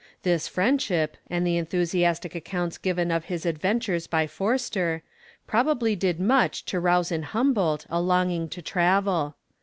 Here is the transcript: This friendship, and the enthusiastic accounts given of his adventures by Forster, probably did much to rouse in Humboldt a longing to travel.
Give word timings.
This 0.23 0.47
friendship, 0.47 1.15
and 1.29 1.45
the 1.45 1.57
enthusiastic 1.57 2.33
accounts 2.33 2.79
given 2.79 3.11
of 3.11 3.25
his 3.25 3.45
adventures 3.45 4.07
by 4.07 4.25
Forster, 4.25 5.03
probably 5.45 5.95
did 5.95 6.19
much 6.19 6.65
to 6.65 6.79
rouse 6.79 7.11
in 7.11 7.21
Humboldt 7.21 7.85
a 7.87 8.01
longing 8.01 8.49
to 8.49 8.63
travel. 8.63 9.35